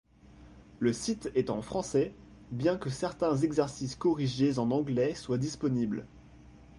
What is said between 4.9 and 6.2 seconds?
soient disponibles.